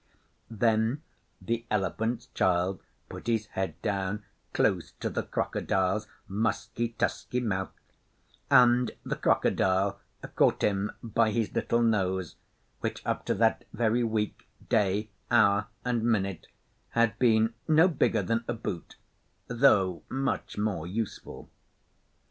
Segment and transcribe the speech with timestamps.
[0.49, 1.03] Then
[1.39, 7.69] the Elephant's Child put his head down close to the Crocodile's musky, tusky mouth,
[8.49, 9.99] and the Crocodile
[10.35, 12.35] caught him by his little nose,
[12.79, 16.47] which up to that very week, day, hour, and minute,
[16.89, 18.95] had been no bigger than a boot,
[19.47, 21.47] though much more useful.